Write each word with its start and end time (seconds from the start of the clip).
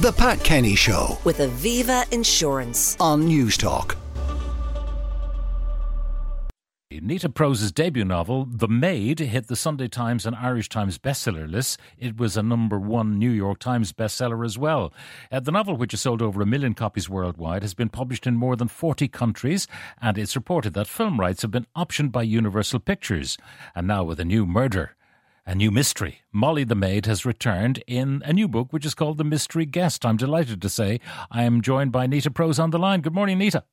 The 0.00 0.12
Pat 0.12 0.44
Kenny 0.44 0.76
Show 0.76 1.18
with 1.24 1.38
Aviva 1.38 2.08
Insurance. 2.12 2.96
on 3.00 3.28
Newstalk. 3.28 3.96
Nita 6.88 7.28
Prose's 7.28 7.72
debut 7.72 8.04
novel, 8.04 8.46
The 8.48 8.68
Maid, 8.68 9.18
hit 9.18 9.48
the 9.48 9.56
Sunday 9.56 9.88
Times 9.88 10.24
and 10.24 10.36
Irish 10.36 10.68
Times 10.68 10.98
bestseller 10.98 11.50
lists. 11.50 11.78
It 11.98 12.16
was 12.16 12.36
a 12.36 12.44
number 12.44 12.78
one 12.78 13.18
New 13.18 13.30
York 13.30 13.58
Times 13.58 13.92
bestseller 13.92 14.46
as 14.46 14.56
well. 14.56 14.92
Uh, 15.32 15.40
the 15.40 15.50
novel, 15.50 15.76
which 15.76 15.90
has 15.90 16.02
sold 16.02 16.22
over 16.22 16.42
a 16.42 16.46
million 16.46 16.74
copies 16.74 17.08
worldwide, 17.08 17.62
has 17.62 17.74
been 17.74 17.88
published 17.88 18.24
in 18.24 18.36
more 18.36 18.54
than 18.54 18.68
40 18.68 19.08
countries, 19.08 19.66
and 20.00 20.16
it's 20.16 20.36
reported 20.36 20.74
that 20.74 20.86
film 20.86 21.18
rights 21.18 21.42
have 21.42 21.50
been 21.50 21.66
optioned 21.76 22.12
by 22.12 22.22
Universal 22.22 22.80
Pictures. 22.80 23.36
And 23.74 23.88
now, 23.88 24.04
with 24.04 24.20
a 24.20 24.24
new 24.24 24.46
murder, 24.46 24.94
a 25.48 25.54
new 25.54 25.70
mystery, 25.70 26.20
Molly 26.30 26.62
the 26.62 26.74
Maid 26.74 27.06
has 27.06 27.24
returned 27.24 27.82
in 27.86 28.20
a 28.26 28.34
new 28.34 28.46
book, 28.46 28.70
which 28.70 28.84
is 28.84 28.94
called 28.94 29.16
The 29.16 29.24
Mystery 29.24 29.64
Guest. 29.64 30.04
I'm 30.04 30.18
delighted 30.18 30.60
to 30.60 30.68
say 30.68 31.00
I 31.30 31.44
am 31.44 31.62
joined 31.62 31.90
by 31.90 32.06
Nita 32.06 32.30
Prose 32.30 32.58
on 32.58 32.68
the 32.68 32.78
line. 32.78 33.00
Good 33.00 33.14
morning, 33.14 33.38
Nita. 33.38 33.64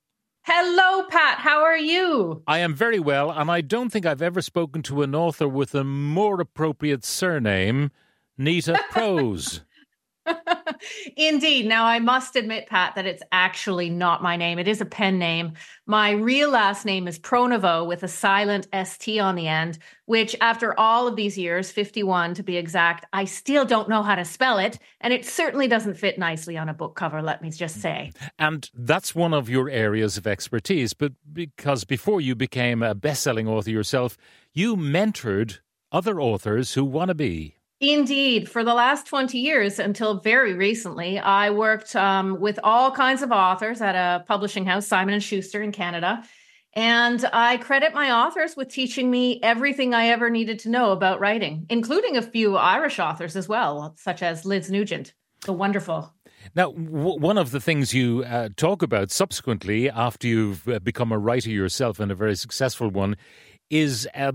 Hello, 0.44 1.04
Pat. 1.10 1.40
How 1.40 1.62
are 1.64 1.78
you? 1.78 2.44
I 2.48 2.60
am 2.60 2.74
very 2.74 3.00
well, 3.00 3.30
and 3.30 3.52
I 3.52 3.60
don't 3.60 3.90
think 3.90 4.06
I've 4.06 4.22
ever 4.22 4.42
spoken 4.42 4.84
to 4.84 5.02
an 5.02 5.14
author 5.14 5.50
with 5.50 5.76
a 5.76 5.84
more 5.84 6.40
appropriate 6.40 7.04
surname, 7.04 7.92
Nita 8.38 8.80
Prose. 8.92 9.60
Indeed. 11.16 11.68
Now, 11.68 11.86
I 11.86 12.00
must 12.00 12.36
admit, 12.36 12.68
Pat, 12.68 12.96
that 12.96 13.06
it's 13.06 13.24
actually 13.32 13.90
not 13.90 14.24
my 14.24 14.36
name. 14.36 14.60
It 14.60 14.68
is 14.68 14.82
a 14.82 14.86
pen 14.86 15.20
name. 15.20 15.54
My 15.86 16.12
real 16.12 16.50
last 16.50 16.86
name 16.86 17.08
is 17.08 17.20
Pronovo 17.20 17.86
with 17.88 18.04
a 18.04 18.08
silent 18.08 18.68
ST 18.86 19.20
on 19.20 19.36
the 19.36 19.48
end, 19.48 19.78
which, 20.06 20.36
after 20.42 20.78
all 20.80 21.08
of 21.08 21.16
these 21.16 21.38
years, 21.38 21.72
51 21.72 22.34
to 22.36 22.44
be 22.44 22.58
exact, 22.58 23.06
I 23.14 23.26
still 23.26 23.66
don't 23.66 23.90
know 23.90 24.04
how 24.04 24.16
to 24.16 24.26
spell 24.26 24.58
it. 24.58 24.80
And 25.02 25.14
it 25.14 25.26
certainly 25.26 25.68
doesn't 25.68 25.96
fit 25.96 26.18
nicely 26.20 26.58
on 26.58 26.70
a 26.70 26.74
book 26.74 26.96
cover, 26.96 27.22
let 27.22 27.42
me 27.42 27.52
just 27.52 27.82
say. 27.82 28.12
and 28.40 28.70
that's 28.74 29.16
one 29.16 29.34
of 29.34 29.50
your 29.50 29.70
areas 29.70 30.18
of 30.18 30.28
expertise. 30.28 30.94
But 30.94 31.14
because 31.32 31.84
before 31.84 32.22
you 32.22 32.36
became 32.36 32.82
a 32.84 32.96
best 32.96 33.24
selling 33.24 33.48
author 33.48 33.70
yourself, 33.70 34.18
you 34.54 34.76
mentored 34.76 35.60
other 35.92 36.20
authors 36.20 36.74
who 36.74 36.84
want 36.84 37.10
to 37.10 37.16
be. 37.16 37.56
Indeed. 37.82 38.50
For 38.50 38.64
the 38.64 38.74
last 38.74 39.06
20 39.08 39.38
years, 39.38 39.80
until 39.80 40.20
very 40.20 40.54
recently, 40.54 41.20
I 41.20 41.50
worked 41.50 41.96
um, 41.96 42.40
with 42.40 42.58
all 42.64 42.92
kinds 42.92 43.22
of 43.22 43.32
authors 43.32 43.82
at 43.82 43.96
a 43.96 44.24
publishing 44.26 44.66
house, 44.66 44.88
Simon 44.88 45.20
& 45.20 45.22
Schuster 45.22 45.62
in 45.62 45.72
Canada. 45.72 46.24
And 46.74 47.24
I 47.32 47.58
credit 47.58 47.94
my 47.94 48.12
authors 48.12 48.56
with 48.56 48.70
teaching 48.70 49.10
me 49.10 49.40
everything 49.42 49.94
I 49.94 50.08
ever 50.08 50.30
needed 50.30 50.60
to 50.60 50.70
know 50.70 50.92
about 50.92 51.20
writing, 51.20 51.66
including 51.70 52.18
a 52.18 52.22
few 52.22 52.58
Irish 52.58 53.00
authors 53.00 53.36
as 53.36 53.48
well, 53.48 53.94
such 53.98 54.22
as 54.22 54.46
Liz 54.46 54.70
Nugent, 54.70 55.14
the 55.46 55.54
wonderful. 55.54 56.14
Now, 56.54 56.72
w- 56.72 57.20
one 57.20 57.38
of 57.38 57.52
the 57.52 57.62
things 57.62 57.94
you 57.94 58.24
uh, 58.24 58.50
talk 58.56 58.82
about 58.82 59.10
subsequently, 59.10 59.90
after 59.90 60.28
you've 60.28 60.68
uh, 60.68 60.80
become 60.80 61.12
a 61.14 61.18
writer 61.18 61.50
yourself 61.50 62.00
and 62.00 62.12
a 62.12 62.16
very 62.16 62.36
successful 62.36 62.90
one, 62.90 63.16
is 63.70 64.08
uh, 64.14 64.34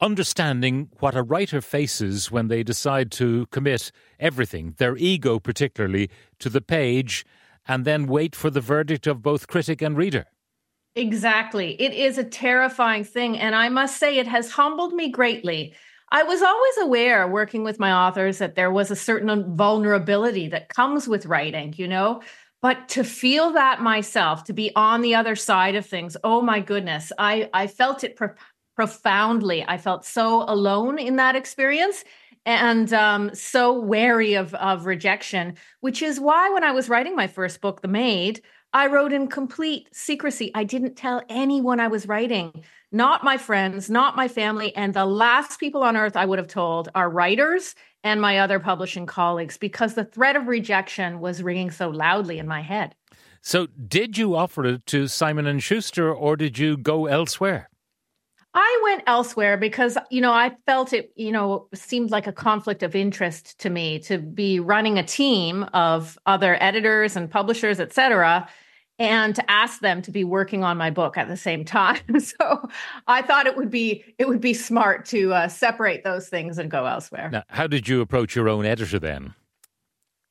understanding 0.00 0.90
what 1.00 1.14
a 1.14 1.22
writer 1.22 1.60
faces 1.60 2.30
when 2.30 2.48
they 2.48 2.62
decide 2.62 3.10
to 3.12 3.46
commit 3.46 3.90
everything, 4.20 4.74
their 4.78 4.96
ego 4.96 5.38
particularly, 5.38 6.10
to 6.38 6.48
the 6.48 6.60
page, 6.60 7.24
and 7.66 7.84
then 7.84 8.06
wait 8.06 8.36
for 8.36 8.50
the 8.50 8.60
verdict 8.60 9.06
of 9.06 9.22
both 9.22 9.46
critic 9.46 9.82
and 9.82 9.96
reader. 9.96 10.26
Exactly. 10.94 11.80
It 11.80 11.92
is 11.92 12.16
a 12.16 12.24
terrifying 12.24 13.04
thing. 13.04 13.38
And 13.38 13.54
I 13.54 13.68
must 13.68 13.98
say, 13.98 14.18
it 14.18 14.26
has 14.26 14.50
humbled 14.50 14.94
me 14.94 15.10
greatly. 15.10 15.74
I 16.10 16.22
was 16.22 16.40
always 16.40 16.78
aware, 16.78 17.26
working 17.28 17.64
with 17.64 17.78
my 17.78 17.92
authors, 17.92 18.38
that 18.38 18.54
there 18.54 18.70
was 18.70 18.90
a 18.90 18.96
certain 18.96 19.56
vulnerability 19.56 20.48
that 20.48 20.68
comes 20.68 21.06
with 21.08 21.26
writing, 21.26 21.74
you 21.76 21.88
know? 21.88 22.22
But 22.62 22.88
to 22.90 23.04
feel 23.04 23.52
that 23.52 23.82
myself, 23.82 24.44
to 24.44 24.52
be 24.52 24.72
on 24.74 25.02
the 25.02 25.14
other 25.14 25.36
side 25.36 25.74
of 25.74 25.84
things, 25.84 26.16
oh 26.24 26.40
my 26.40 26.60
goodness, 26.60 27.12
I, 27.18 27.50
I 27.52 27.66
felt 27.66 28.02
it 28.02 28.16
profoundly. 28.76 29.64
I 29.66 29.78
felt 29.78 30.04
so 30.04 30.42
alone 30.42 30.98
in 30.98 31.16
that 31.16 31.34
experience 31.34 32.04
and 32.44 32.92
um, 32.92 33.34
so 33.34 33.72
wary 33.72 34.34
of, 34.34 34.54
of 34.54 34.86
rejection, 34.86 35.56
which 35.80 36.00
is 36.00 36.20
why 36.20 36.48
when 36.50 36.62
I 36.62 36.70
was 36.70 36.88
writing 36.88 37.16
my 37.16 37.26
first 37.26 37.60
book, 37.60 37.82
The 37.82 37.88
Maid, 37.88 38.42
I 38.72 38.86
wrote 38.86 39.12
in 39.12 39.26
complete 39.26 39.88
secrecy. 39.92 40.52
I 40.54 40.62
didn't 40.62 40.96
tell 40.96 41.22
anyone 41.28 41.80
I 41.80 41.88
was 41.88 42.06
writing, 42.06 42.62
not 42.92 43.24
my 43.24 43.38
friends, 43.38 43.90
not 43.90 44.16
my 44.16 44.28
family. 44.28 44.76
And 44.76 44.94
the 44.94 45.06
last 45.06 45.58
people 45.58 45.82
on 45.82 45.96
earth 45.96 46.16
I 46.16 46.26
would 46.26 46.38
have 46.38 46.46
told 46.46 46.88
are 46.94 47.10
writers 47.10 47.74
and 48.04 48.20
my 48.20 48.38
other 48.38 48.60
publishing 48.60 49.06
colleagues 49.06 49.56
because 49.56 49.94
the 49.94 50.04
threat 50.04 50.36
of 50.36 50.46
rejection 50.46 51.20
was 51.20 51.42
ringing 51.42 51.70
so 51.70 51.88
loudly 51.88 52.38
in 52.38 52.46
my 52.46 52.60
head. 52.60 52.94
So, 53.40 53.66
did 53.66 54.18
you 54.18 54.34
offer 54.34 54.64
it 54.66 54.86
to 54.86 55.06
Simon 55.06 55.46
and 55.46 55.62
Schuster, 55.62 56.12
or 56.12 56.36
did 56.36 56.58
you 56.58 56.76
go 56.76 57.06
elsewhere? 57.06 57.70
I 58.58 58.80
went 58.84 59.02
elsewhere 59.06 59.58
because, 59.58 59.98
you 60.10 60.22
know, 60.22 60.32
I 60.32 60.56
felt 60.64 60.94
it, 60.94 61.12
you 61.14 61.30
know, 61.30 61.68
seemed 61.74 62.10
like 62.10 62.26
a 62.26 62.32
conflict 62.32 62.82
of 62.82 62.96
interest 62.96 63.58
to 63.60 63.68
me 63.68 63.98
to 64.00 64.16
be 64.16 64.60
running 64.60 64.98
a 64.98 65.02
team 65.02 65.64
of 65.74 66.18
other 66.24 66.56
editors 66.58 67.16
and 67.16 67.30
publishers, 67.30 67.78
et 67.80 67.92
cetera, 67.92 68.48
and 68.98 69.34
to 69.34 69.50
ask 69.50 69.80
them 69.80 70.00
to 70.00 70.10
be 70.10 70.24
working 70.24 70.64
on 70.64 70.78
my 70.78 70.88
book 70.88 71.18
at 71.18 71.28
the 71.28 71.36
same 71.36 71.66
time. 71.66 72.00
so 72.18 72.66
I 73.06 73.20
thought 73.20 73.46
it 73.46 73.58
would 73.58 73.70
be 73.70 74.02
it 74.16 74.26
would 74.26 74.40
be 74.40 74.54
smart 74.54 75.04
to 75.06 75.34
uh, 75.34 75.48
separate 75.48 76.02
those 76.02 76.30
things 76.30 76.56
and 76.56 76.70
go 76.70 76.86
elsewhere. 76.86 77.28
Now, 77.30 77.42
how 77.48 77.66
did 77.66 77.88
you 77.88 78.00
approach 78.00 78.34
your 78.34 78.48
own 78.48 78.64
editor 78.64 78.98
then? 78.98 79.34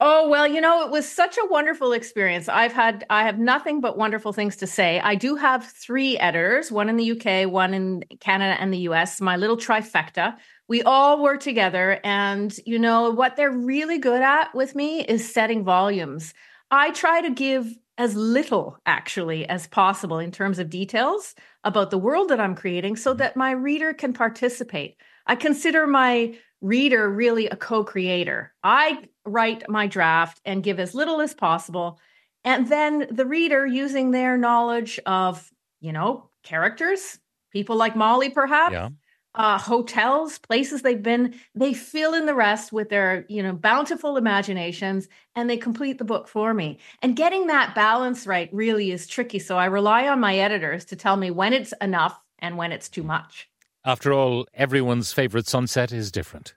Oh, 0.01 0.27
well, 0.27 0.45
you 0.45 0.59
know, 0.59 0.83
it 0.85 0.91
was 0.91 1.09
such 1.09 1.37
a 1.37 1.47
wonderful 1.47 1.93
experience. 1.93 2.49
I've 2.49 2.73
had 2.73 3.05
I 3.09 3.23
have 3.23 3.39
nothing 3.39 3.79
but 3.79 3.97
wonderful 3.97 4.33
things 4.33 4.57
to 4.57 4.67
say. 4.67 4.99
I 4.99 5.15
do 5.15 5.35
have 5.35 5.65
3 5.65 6.17
editors, 6.17 6.69
one 6.69 6.89
in 6.89 6.97
the 6.97 7.11
UK, 7.11 7.49
one 7.49 7.73
in 7.73 8.03
Canada 8.19 8.59
and 8.59 8.73
the 8.73 8.89
US, 8.89 9.21
my 9.21 9.37
little 9.37 9.55
trifecta. 9.55 10.35
We 10.67 10.83
all 10.83 11.23
work 11.23 11.39
together 11.39 12.01
and 12.03 12.53
you 12.65 12.77
know 12.77 13.11
what 13.11 13.37
they're 13.37 13.51
really 13.51 13.97
good 13.97 14.21
at 14.21 14.53
with 14.53 14.75
me 14.75 15.01
is 15.01 15.33
setting 15.33 15.63
volumes. 15.63 16.33
I 16.71 16.91
try 16.91 17.21
to 17.21 17.29
give 17.29 17.73
as 17.97 18.15
little 18.15 18.77
actually 18.85 19.47
as 19.47 19.67
possible 19.67 20.19
in 20.19 20.31
terms 20.31 20.59
of 20.59 20.69
details 20.69 21.35
about 21.63 21.89
the 21.89 21.97
world 21.97 22.29
that 22.29 22.41
I'm 22.41 22.55
creating 22.55 22.97
so 22.97 23.11
mm-hmm. 23.11 23.19
that 23.19 23.37
my 23.37 23.51
reader 23.51 23.93
can 23.93 24.11
participate. 24.11 24.97
I 25.25 25.35
consider 25.35 25.87
my 25.87 26.35
reader 26.61 27.09
really 27.09 27.47
a 27.47 27.55
co 27.55 27.83
creator. 27.83 28.53
I 28.63 29.09
write 29.25 29.67
my 29.69 29.87
draft 29.87 30.41
and 30.45 30.63
give 30.63 30.79
as 30.79 30.95
little 30.95 31.21
as 31.21 31.33
possible. 31.33 31.99
And 32.43 32.67
then 32.69 33.07
the 33.09 33.25
reader, 33.25 33.65
using 33.65 34.11
their 34.11 34.37
knowledge 34.37 34.99
of, 35.05 35.51
you 35.81 35.91
know, 35.91 36.29
characters, 36.43 37.19
people 37.51 37.75
like 37.75 37.95
Molly, 37.95 38.29
perhaps, 38.29 38.77
Yeah. 38.77 38.89
uh, 39.33 39.57
hotels, 39.57 40.37
places 40.39 40.81
they've 40.81 41.03
been, 41.03 41.35
they 41.55 41.73
fill 41.73 42.13
in 42.13 42.25
the 42.25 42.33
rest 42.35 42.71
with 42.71 42.87
their, 42.89 43.25
you 43.27 43.43
know, 43.43 43.51
bountiful 43.53 44.15
imaginations 44.15 45.09
and 45.35 45.49
they 45.49 45.57
complete 45.57 45.97
the 45.97 46.05
book 46.05 46.27
for 46.27 46.53
me. 46.53 46.79
And 47.01 47.17
getting 47.17 47.47
that 47.47 47.75
balance 47.75 48.25
right 48.25 48.49
really 48.53 48.91
is 48.91 49.07
tricky. 49.07 49.39
So 49.39 49.57
I 49.57 49.65
rely 49.65 50.07
on 50.07 50.21
my 50.21 50.37
editors 50.37 50.85
to 50.85 50.95
tell 50.95 51.17
me 51.17 51.31
when 51.31 51.51
it's 51.51 51.73
enough 51.81 52.17
and 52.39 52.57
when 52.57 52.71
it's 52.71 52.87
too 52.87 53.03
much. 53.03 53.49
After 53.85 54.11
all, 54.11 54.47
everyone's 54.53 55.13
favorite 55.13 55.47
sunset 55.47 55.91
is 55.91 56.11
different. 56.11 56.55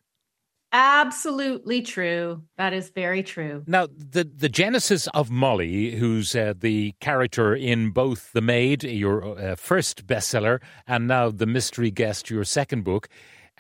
Absolutely 0.73 1.81
true. 1.83 2.43
That 2.57 2.73
is 2.73 2.91
very 2.91 3.23
true. 3.23 3.65
Now, 3.67 3.87
the 3.87 4.25
the 4.25 4.51
genesis 4.51 5.07
of 5.09 5.31
Molly, 5.31 5.97
who's 5.97 6.35
uh, 6.35 6.55
the 6.59 6.93
character 7.01 7.55
in 7.55 7.91
both 7.91 8.33
The 8.33 8.43
Maid, 8.43 8.85
your 8.85 9.39
uh, 9.39 9.57
first 9.57 10.07
bestseller, 10.07 10.61
and 10.87 11.07
now 11.09 11.31
The 11.31 11.47
Mystery 11.47 11.91
Guest, 11.91 12.29
your 12.29 12.45
second 12.45 12.85
book, 12.85 13.09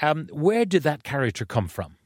um, 0.03 0.29
where 0.33 0.67
did 0.67 0.83
that 0.83 1.03
character 1.03 1.47
come 1.47 1.69
from? 1.69 1.97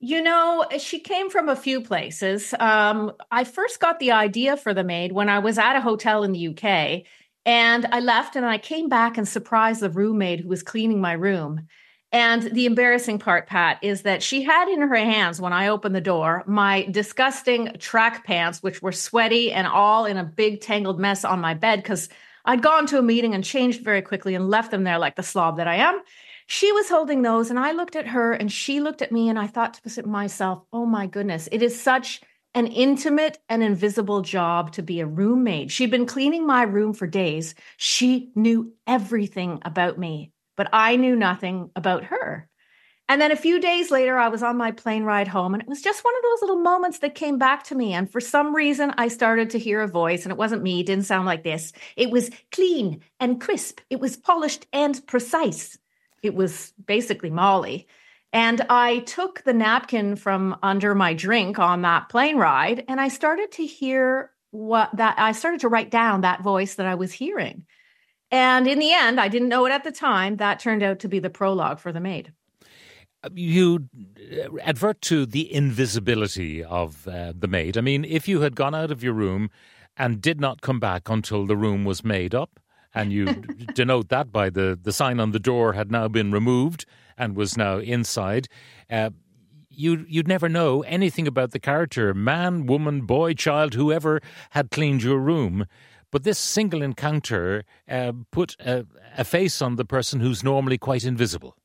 You 0.00 0.22
know, 0.22 0.66
she 0.78 0.98
came 0.98 1.28
from 1.28 1.50
a 1.50 1.56
few 1.56 1.82
places. 1.82 2.54
Um, 2.58 3.12
I 3.30 3.44
first 3.44 3.80
got 3.80 4.00
the 4.00 4.12
idea 4.12 4.56
for 4.56 4.72
the 4.72 4.84
maid 4.84 5.12
when 5.12 5.28
I 5.28 5.38
was 5.40 5.58
at 5.58 5.76
a 5.76 5.80
hotel 5.80 6.24
in 6.24 6.32
the 6.32 6.48
UK, 6.48 7.04
and 7.44 7.86
I 7.90 8.00
left 8.00 8.36
and 8.36 8.44
I 8.44 8.58
came 8.58 8.88
back 8.88 9.16
and 9.16 9.26
surprised 9.26 9.80
the 9.80 9.90
roommate 9.90 10.40
who 10.40 10.48
was 10.48 10.62
cleaning 10.62 11.00
my 11.00 11.12
room. 11.12 11.66
And 12.12 12.42
the 12.42 12.66
embarrassing 12.66 13.20
part, 13.20 13.46
Pat, 13.46 13.78
is 13.82 14.02
that 14.02 14.22
she 14.22 14.42
had 14.42 14.68
in 14.68 14.80
her 14.80 14.96
hands 14.96 15.40
when 15.40 15.52
I 15.52 15.68
opened 15.68 15.94
the 15.94 16.00
door 16.00 16.42
my 16.46 16.86
disgusting 16.90 17.76
track 17.78 18.26
pants, 18.26 18.62
which 18.62 18.82
were 18.82 18.92
sweaty 18.92 19.52
and 19.52 19.66
all 19.66 20.06
in 20.06 20.16
a 20.16 20.24
big 20.24 20.60
tangled 20.60 20.98
mess 20.98 21.24
on 21.24 21.40
my 21.40 21.54
bed 21.54 21.82
because 21.82 22.08
I'd 22.44 22.62
gone 22.62 22.86
to 22.86 22.98
a 22.98 23.02
meeting 23.02 23.34
and 23.34 23.44
changed 23.44 23.84
very 23.84 24.02
quickly 24.02 24.34
and 24.34 24.50
left 24.50 24.72
them 24.72 24.82
there 24.82 24.98
like 24.98 25.14
the 25.14 25.22
slob 25.22 25.58
that 25.58 25.68
I 25.68 25.76
am. 25.76 26.00
She 26.46 26.72
was 26.72 26.88
holding 26.88 27.22
those, 27.22 27.48
and 27.48 27.60
I 27.60 27.70
looked 27.70 27.94
at 27.94 28.08
her 28.08 28.32
and 28.32 28.50
she 28.50 28.80
looked 28.80 29.02
at 29.02 29.12
me, 29.12 29.28
and 29.28 29.38
I 29.38 29.46
thought 29.46 29.74
to 29.74 30.06
myself, 30.06 30.64
oh 30.72 30.84
my 30.84 31.06
goodness, 31.06 31.48
it 31.52 31.62
is 31.62 31.80
such 31.80 32.22
an 32.54 32.66
intimate 32.66 33.38
and 33.48 33.62
invisible 33.62 34.22
job 34.22 34.72
to 34.72 34.82
be 34.82 35.00
a 35.00 35.06
roommate. 35.06 35.70
She'd 35.70 35.90
been 35.90 36.06
cleaning 36.06 36.46
my 36.46 36.62
room 36.62 36.92
for 36.92 37.06
days. 37.06 37.54
She 37.76 38.30
knew 38.34 38.72
everything 38.86 39.60
about 39.62 39.98
me, 39.98 40.32
but 40.56 40.68
I 40.72 40.96
knew 40.96 41.14
nothing 41.16 41.70
about 41.76 42.04
her. 42.04 42.48
And 43.08 43.20
then 43.20 43.32
a 43.32 43.36
few 43.36 43.58
days 43.58 43.90
later, 43.90 44.16
I 44.16 44.28
was 44.28 44.40
on 44.40 44.56
my 44.56 44.70
plane 44.70 45.02
ride 45.02 45.26
home, 45.26 45.52
and 45.52 45.60
it 45.60 45.68
was 45.68 45.82
just 45.82 46.04
one 46.04 46.14
of 46.16 46.22
those 46.22 46.42
little 46.42 46.62
moments 46.62 47.00
that 47.00 47.16
came 47.16 47.38
back 47.38 47.64
to 47.64 47.74
me. 47.74 47.92
And 47.92 48.08
for 48.08 48.20
some 48.20 48.54
reason, 48.54 48.94
I 48.98 49.08
started 49.08 49.50
to 49.50 49.58
hear 49.58 49.80
a 49.80 49.88
voice, 49.88 50.24
and 50.24 50.30
it 50.30 50.38
wasn't 50.38 50.62
me, 50.62 50.78
it 50.78 50.86
didn't 50.86 51.06
sound 51.06 51.26
like 51.26 51.42
this. 51.42 51.72
It 51.96 52.12
was 52.12 52.30
clean 52.52 53.00
and 53.18 53.40
crisp, 53.40 53.80
it 53.90 53.98
was 53.98 54.16
polished 54.16 54.66
and 54.72 55.04
precise. 55.08 55.76
It 56.22 56.34
was 56.34 56.72
basically 56.86 57.30
Molly. 57.30 57.88
And 58.32 58.60
I 58.70 59.00
took 59.00 59.42
the 59.42 59.52
napkin 59.52 60.14
from 60.16 60.56
under 60.62 60.94
my 60.94 61.14
drink 61.14 61.58
on 61.58 61.82
that 61.82 62.08
plane 62.08 62.36
ride, 62.36 62.84
and 62.86 63.00
I 63.00 63.08
started 63.08 63.50
to 63.52 63.66
hear 63.66 64.30
what 64.52 64.90
that 64.96 65.18
I 65.18 65.32
started 65.32 65.60
to 65.60 65.68
write 65.68 65.90
down 65.90 66.20
that 66.20 66.42
voice 66.42 66.76
that 66.76 66.86
I 66.86 66.94
was 66.94 67.12
hearing. 67.12 67.64
And 68.30 68.68
in 68.68 68.78
the 68.78 68.92
end, 68.92 69.20
I 69.20 69.28
didn't 69.28 69.48
know 69.48 69.66
it 69.66 69.72
at 69.72 69.82
the 69.82 69.92
time, 69.92 70.36
that 70.36 70.60
turned 70.60 70.84
out 70.84 71.00
to 71.00 71.08
be 71.08 71.18
the 71.18 71.30
prologue 71.30 71.80
for 71.80 71.92
The 71.92 72.00
Maid 72.00 72.32
you 73.34 73.88
advert 74.62 75.00
to 75.02 75.26
the 75.26 75.52
invisibility 75.52 76.64
of 76.64 77.06
uh, 77.06 77.32
the 77.36 77.48
maid. 77.48 77.76
I 77.76 77.80
mean, 77.80 78.04
if 78.04 78.28
you 78.28 78.40
had 78.40 78.56
gone 78.56 78.74
out 78.74 78.90
of 78.90 79.02
your 79.02 79.12
room 79.12 79.50
and 79.96 80.20
did 80.20 80.40
not 80.40 80.60
come 80.60 80.80
back 80.80 81.08
until 81.08 81.46
the 81.46 81.56
room 81.56 81.84
was 81.84 82.04
made 82.04 82.34
up, 82.34 82.60
and 82.94 83.12
you 83.12 83.26
denote 83.74 84.08
that 84.08 84.32
by 84.32 84.50
the, 84.50 84.78
the 84.80 84.92
sign 84.92 85.20
on 85.20 85.32
the 85.32 85.38
door 85.38 85.74
had 85.74 85.90
now 85.90 86.08
been 86.08 86.32
removed 86.32 86.86
and 87.16 87.36
was 87.36 87.56
now 87.56 87.78
inside, 87.78 88.48
uh, 88.90 89.10
you, 89.68 90.04
you'd 90.08 90.28
never 90.28 90.48
know 90.48 90.82
anything 90.82 91.26
about 91.26 91.52
the 91.52 91.58
character 91.58 92.12
man, 92.12 92.66
woman, 92.66 93.02
boy, 93.02 93.34
child, 93.34 93.74
whoever 93.74 94.20
had 94.50 94.70
cleaned 94.70 95.02
your 95.02 95.18
room. 95.18 95.66
But 96.10 96.24
this 96.24 96.38
single 96.38 96.82
encounter 96.82 97.64
uh, 97.88 98.12
put 98.32 98.56
a, 98.60 98.84
a 99.16 99.24
face 99.24 99.62
on 99.62 99.76
the 99.76 99.84
person 99.84 100.20
who's 100.20 100.42
normally 100.42 100.76
quite 100.76 101.04
invisible. 101.04 101.56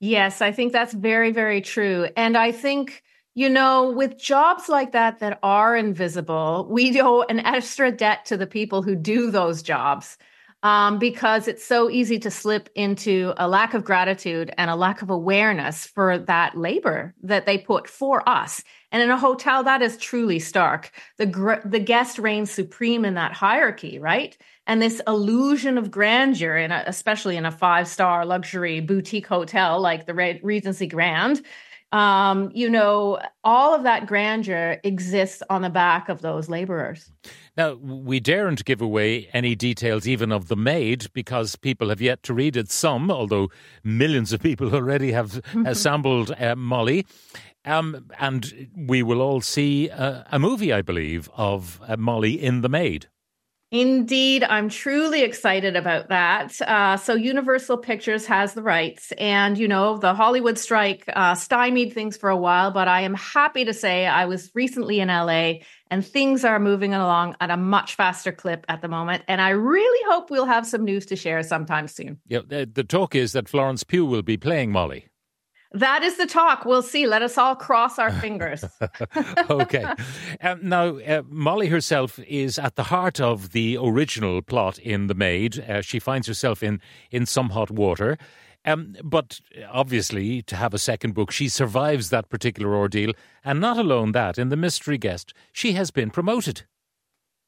Yes, 0.00 0.40
I 0.40 0.52
think 0.52 0.72
that's 0.72 0.92
very, 0.92 1.32
very 1.32 1.60
true. 1.60 2.08
And 2.16 2.36
I 2.36 2.52
think, 2.52 3.02
you 3.34 3.48
know, 3.48 3.90
with 3.90 4.18
jobs 4.18 4.68
like 4.68 4.92
that 4.92 5.18
that 5.20 5.38
are 5.42 5.76
invisible, 5.76 6.66
we 6.70 7.00
owe 7.00 7.22
an 7.22 7.40
extra 7.40 7.90
debt 7.90 8.24
to 8.26 8.36
the 8.36 8.46
people 8.46 8.82
who 8.82 8.94
do 8.94 9.30
those 9.30 9.62
jobs 9.62 10.18
um, 10.62 10.98
because 10.98 11.48
it's 11.48 11.64
so 11.64 11.88
easy 11.90 12.18
to 12.18 12.30
slip 12.30 12.68
into 12.74 13.32
a 13.36 13.48
lack 13.48 13.74
of 13.74 13.84
gratitude 13.84 14.52
and 14.58 14.70
a 14.70 14.76
lack 14.76 15.02
of 15.02 15.10
awareness 15.10 15.86
for 15.86 16.18
that 16.18 16.56
labor 16.56 17.14
that 17.22 17.46
they 17.46 17.58
put 17.58 17.88
for 17.88 18.28
us. 18.28 18.62
And 18.92 19.02
in 19.02 19.10
a 19.10 19.18
hotel, 19.18 19.64
that 19.64 19.82
is 19.82 19.96
truly 19.96 20.38
stark. 20.38 20.90
The, 21.16 21.26
gr- 21.26 21.64
the 21.64 21.78
guest 21.78 22.18
reigns 22.18 22.50
supreme 22.50 23.04
in 23.04 23.14
that 23.14 23.32
hierarchy, 23.32 23.98
right? 23.98 24.36
and 24.70 24.80
this 24.80 25.02
illusion 25.08 25.78
of 25.78 25.90
grandeur 25.90 26.56
in 26.56 26.70
a, 26.70 26.84
especially 26.86 27.36
in 27.36 27.44
a 27.44 27.50
five 27.50 27.88
star 27.88 28.24
luxury 28.24 28.78
boutique 28.78 29.26
hotel 29.26 29.80
like 29.80 30.06
the 30.06 30.14
regency 30.42 30.86
grand 30.86 31.42
um, 31.92 32.50
you 32.54 32.70
know 32.70 33.18
all 33.42 33.74
of 33.74 33.82
that 33.82 34.06
grandeur 34.06 34.78
exists 34.84 35.42
on 35.50 35.62
the 35.62 35.70
back 35.70 36.08
of 36.08 36.22
those 36.22 36.48
laborers. 36.48 37.10
Now 37.56 37.74
we 37.74 38.20
daren't 38.20 38.64
give 38.64 38.80
away 38.80 39.28
any 39.32 39.54
details 39.54 40.06
even 40.06 40.32
of 40.32 40.48
the 40.48 40.56
maid 40.56 41.06
because 41.12 41.56
people 41.56 41.88
have 41.88 42.00
yet 42.00 42.22
to 42.24 42.34
read 42.34 42.56
it. 42.56 42.70
Some 42.70 43.10
although 43.10 43.48
millions 43.82 44.32
of 44.32 44.40
people 44.40 44.74
already 44.74 45.12
have 45.12 45.40
assembled 45.66 46.32
uh, 46.38 46.54
molly. 46.56 47.06
Um, 47.64 48.06
and 48.18 48.70
we 48.74 49.02
will 49.02 49.20
all 49.20 49.42
see 49.42 49.90
a, 49.90 50.26
a 50.32 50.38
movie, 50.38 50.72
I 50.72 50.80
believe, 50.80 51.28
of 51.36 51.78
uh, 51.86 51.96
Molly 51.98 52.42
in 52.42 52.62
The 52.62 52.70
Maid. 52.70 53.08
Indeed, 53.72 54.42
I'm 54.42 54.68
truly 54.68 55.22
excited 55.22 55.76
about 55.76 56.08
that. 56.08 56.60
Uh, 56.60 56.96
so, 56.96 57.14
Universal 57.14 57.78
Pictures 57.78 58.26
has 58.26 58.54
the 58.54 58.62
rights, 58.62 59.12
and 59.12 59.56
you 59.56 59.68
know, 59.68 59.96
the 59.96 60.12
Hollywood 60.12 60.58
strike 60.58 61.04
uh, 61.14 61.34
stymied 61.36 61.92
things 61.92 62.16
for 62.16 62.30
a 62.30 62.36
while, 62.36 62.72
but 62.72 62.88
I 62.88 63.02
am 63.02 63.14
happy 63.14 63.64
to 63.64 63.72
say 63.72 64.06
I 64.06 64.24
was 64.24 64.50
recently 64.54 64.98
in 64.98 65.08
LA 65.08 65.60
and 65.90 66.06
things 66.06 66.44
are 66.44 66.58
moving 66.58 66.94
along 66.94 67.36
at 67.40 67.50
a 67.50 67.56
much 67.56 67.96
faster 67.96 68.32
clip 68.32 68.64
at 68.68 68.80
the 68.80 68.88
moment. 68.88 69.24
And 69.28 69.40
I 69.40 69.50
really 69.50 70.10
hope 70.10 70.30
we'll 70.30 70.46
have 70.46 70.66
some 70.66 70.84
news 70.84 71.04
to 71.06 71.16
share 71.16 71.42
sometime 71.42 71.88
soon. 71.88 72.18
Yeah, 72.28 72.40
the, 72.46 72.68
the 72.72 72.84
talk 72.84 73.14
is 73.14 73.32
that 73.32 73.48
Florence 73.48 73.82
Pugh 73.84 74.06
will 74.06 74.22
be 74.22 74.36
playing 74.36 74.70
Molly. 74.70 75.06
That 75.72 76.02
is 76.02 76.16
the 76.16 76.26
talk. 76.26 76.64
We'll 76.64 76.82
see. 76.82 77.06
Let 77.06 77.22
us 77.22 77.38
all 77.38 77.54
cross 77.54 77.98
our 77.98 78.10
fingers. 78.20 78.64
okay. 79.50 79.84
Um, 80.40 80.60
now, 80.62 80.98
uh, 80.98 81.22
Molly 81.28 81.68
herself 81.68 82.18
is 82.20 82.58
at 82.58 82.76
the 82.76 82.84
heart 82.84 83.20
of 83.20 83.52
the 83.52 83.78
original 83.80 84.42
plot 84.42 84.78
in 84.78 85.06
The 85.06 85.14
Maid. 85.14 85.60
Uh, 85.60 85.80
she 85.80 85.98
finds 85.98 86.26
herself 86.26 86.62
in, 86.62 86.80
in 87.10 87.26
some 87.26 87.50
hot 87.50 87.70
water. 87.70 88.18
Um, 88.64 88.96
but 89.02 89.40
obviously, 89.70 90.42
to 90.42 90.56
have 90.56 90.74
a 90.74 90.78
second 90.78 91.14
book, 91.14 91.30
she 91.30 91.48
survives 91.48 92.10
that 92.10 92.28
particular 92.28 92.74
ordeal. 92.74 93.12
And 93.44 93.60
not 93.60 93.78
alone 93.78 94.12
that, 94.12 94.38
in 94.38 94.48
The 94.48 94.56
Mystery 94.56 94.98
Guest, 94.98 95.32
she 95.52 95.72
has 95.72 95.90
been 95.90 96.10
promoted. 96.10 96.64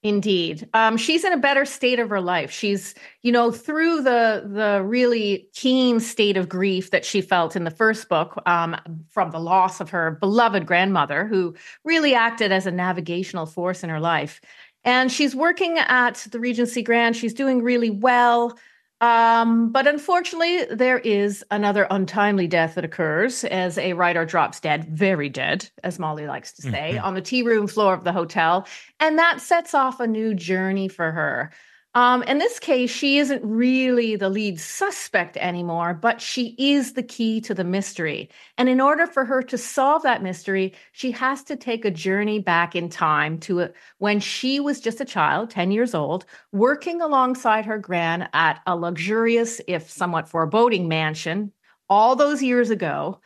Indeed. 0.04 0.68
Um, 0.74 0.96
she's 0.96 1.22
in 1.22 1.32
a 1.32 1.36
better 1.38 1.64
state 1.64 2.00
of 2.00 2.10
her 2.10 2.20
life. 2.20 2.50
She's, 2.50 2.96
you 3.22 3.30
know, 3.30 3.52
through 3.52 4.02
the 4.02 4.50
the 4.52 4.82
really 4.84 5.48
keen 5.54 6.00
state 6.00 6.36
of 6.36 6.48
grief 6.48 6.90
that 6.90 7.04
she 7.04 7.20
felt 7.20 7.54
in 7.54 7.62
the 7.62 7.70
first 7.70 8.08
book 8.08 8.40
um, 8.44 8.76
from 9.10 9.30
the 9.30 9.38
loss 9.38 9.80
of 9.80 9.90
her 9.90 10.12
beloved 10.18 10.66
grandmother, 10.66 11.24
who 11.26 11.54
really 11.84 12.14
acted 12.14 12.50
as 12.50 12.66
a 12.66 12.72
navigational 12.72 13.46
force 13.46 13.84
in 13.84 13.90
her 13.90 14.00
life. 14.00 14.40
And 14.84 15.12
she's 15.12 15.36
working 15.36 15.78
at 15.78 16.26
the 16.32 16.40
Regency 16.40 16.82
Grand. 16.82 17.14
She's 17.14 17.34
doing 17.34 17.62
really 17.62 17.90
well. 17.90 18.58
Um, 19.02 19.72
but 19.72 19.88
unfortunately, 19.88 20.64
there 20.70 21.00
is 21.00 21.44
another 21.50 21.88
untimely 21.90 22.46
death 22.46 22.76
that 22.76 22.84
occurs 22.84 23.42
as 23.42 23.76
a 23.76 23.94
writer 23.94 24.24
drops 24.24 24.60
dead, 24.60 24.84
very 24.96 25.28
dead, 25.28 25.68
as 25.82 25.98
Molly 25.98 26.28
likes 26.28 26.52
to 26.52 26.62
say, 26.62 26.92
mm-hmm. 26.94 27.04
on 27.04 27.14
the 27.14 27.20
tea 27.20 27.42
room 27.42 27.66
floor 27.66 27.94
of 27.94 28.04
the 28.04 28.12
hotel. 28.12 28.64
And 29.00 29.18
that 29.18 29.40
sets 29.40 29.74
off 29.74 29.98
a 29.98 30.06
new 30.06 30.34
journey 30.34 30.86
for 30.86 31.10
her. 31.10 31.50
Um, 31.94 32.22
in 32.22 32.38
this 32.38 32.58
case, 32.58 32.90
she 32.90 33.18
isn't 33.18 33.44
really 33.44 34.16
the 34.16 34.30
lead 34.30 34.58
suspect 34.58 35.36
anymore, 35.36 35.92
but 35.92 36.22
she 36.22 36.54
is 36.58 36.94
the 36.94 37.02
key 37.02 37.38
to 37.42 37.52
the 37.52 37.64
mystery. 37.64 38.30
And 38.56 38.70
in 38.70 38.80
order 38.80 39.06
for 39.06 39.26
her 39.26 39.42
to 39.42 39.58
solve 39.58 40.02
that 40.04 40.22
mystery, 40.22 40.72
she 40.92 41.10
has 41.10 41.44
to 41.44 41.56
take 41.56 41.84
a 41.84 41.90
journey 41.90 42.38
back 42.38 42.74
in 42.74 42.88
time 42.88 43.38
to 43.40 43.60
a, 43.60 43.70
when 43.98 44.20
she 44.20 44.58
was 44.58 44.80
just 44.80 45.02
a 45.02 45.04
child, 45.04 45.50
10 45.50 45.70
years 45.70 45.94
old, 45.94 46.24
working 46.50 47.02
alongside 47.02 47.66
her 47.66 47.78
gran 47.78 48.26
at 48.32 48.62
a 48.66 48.74
luxurious, 48.74 49.60
if 49.68 49.90
somewhat 49.90 50.28
foreboding 50.28 50.88
mansion 50.88 51.52
all 51.90 52.16
those 52.16 52.42
years 52.42 52.70
ago. 52.70 53.20